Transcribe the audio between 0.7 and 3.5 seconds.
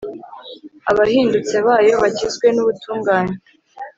abahindutse bayo bakizwe n’ubutungane.